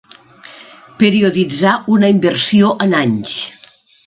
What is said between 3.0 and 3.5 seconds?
anys.